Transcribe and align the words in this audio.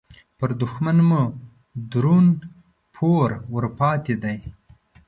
پر 0.37 0.49
دوښمن 0.61 0.97
مو 1.09 1.21
درون 1.91 2.25
پور 2.93 3.29
ورپاتې 3.55 4.13
دې 4.23 4.35